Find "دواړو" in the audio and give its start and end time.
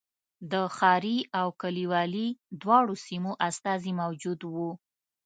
2.61-2.95